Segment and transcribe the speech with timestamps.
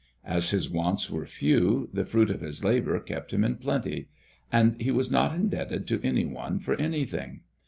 [0.25, 4.09] As his wants were few, the fruit of his labor kept him in plenty,
[4.51, 7.41] and he was not indebted to any one for anything.